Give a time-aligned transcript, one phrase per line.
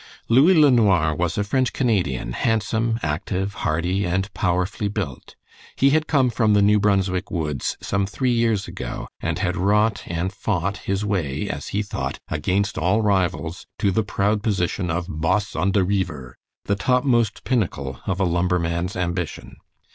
[0.27, 5.35] Louis LeNoir was a French Canadian, handsome, active, hardy, and powerfully built.
[5.75, 10.01] He had come from the New Brunswick woods some three years ago, and had wrought
[10.07, 15.05] and fought his way, as he thought, against all rivals to the proud position of
[15.07, 16.33] "boss on de reever,"
[16.65, 19.57] the topmost pinnacle of a lumberman's ambition.